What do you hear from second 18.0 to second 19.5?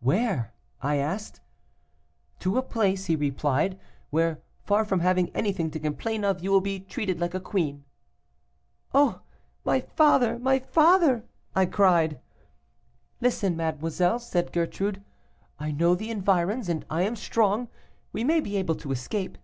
we may be able to escape.